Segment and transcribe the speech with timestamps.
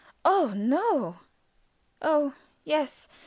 [0.25, 1.19] "Oh, no!"
[2.01, 3.07] "Oh, yes!